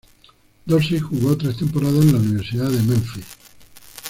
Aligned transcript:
Dorsey 0.67 0.97
jugó 0.99 1.37
tres 1.37 1.57
temporadas 1.57 2.03
en 2.05 2.13
la 2.13 2.17
Universidad 2.17 2.71
de 2.71 2.81
Memphis. 2.81 3.25